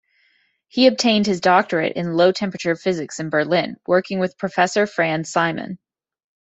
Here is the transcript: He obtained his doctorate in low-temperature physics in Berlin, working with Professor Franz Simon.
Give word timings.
He 0.67 0.87
obtained 0.87 1.27
his 1.27 1.41
doctorate 1.41 1.95
in 1.95 2.13
low-temperature 2.17 2.75
physics 2.75 3.19
in 3.19 3.29
Berlin, 3.29 3.77
working 3.85 4.17
with 4.17 4.35
Professor 4.35 4.87
Franz 4.87 5.29
Simon. 5.29 5.77